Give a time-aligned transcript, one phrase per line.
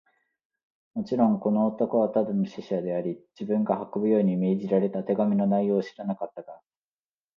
[0.95, 6.59] もちろん、この男はただの使者であり、自分が運ぶように命じられた手紙の内容を知らなかったが、